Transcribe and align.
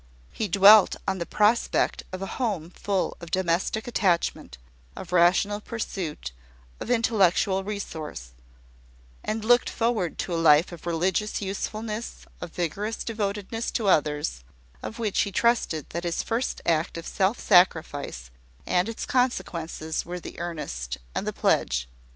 He 0.33 0.47
dwelt 0.47 0.95
on 1.07 1.19
the 1.19 1.27
prospect 1.27 2.01
of 2.11 2.23
a 2.23 2.41
home 2.41 2.71
full 2.71 3.15
of 3.21 3.29
domestic 3.29 3.87
attachment, 3.87 4.57
of 4.95 5.11
rational 5.11 5.61
pursuit, 5.61 6.31
of 6.79 6.89
intellectual 6.89 7.63
resource; 7.63 8.31
and 9.23 9.45
looked 9.45 9.69
forward 9.69 10.17
to 10.17 10.33
a 10.33 10.41
life 10.41 10.71
of 10.71 10.87
religious 10.87 11.39
usefulness, 11.39 12.25
of 12.41 12.49
vigorous 12.49 13.03
devotedness 13.03 13.69
to 13.69 13.89
others, 13.89 14.43
of 14.81 14.97
which 14.97 15.19
he 15.19 15.31
trusted 15.31 15.91
that 15.91 16.03
his 16.03 16.23
first 16.23 16.61
act 16.65 16.97
of 16.97 17.05
self 17.05 17.39
sacrifice 17.39 18.31
and 18.65 18.89
its 18.89 19.05
consequences 19.05 20.03
were 20.03 20.19
the 20.19 20.39
earnest 20.39 20.97
and 21.13 21.27
the 21.27 21.33
pledge. 21.33 21.87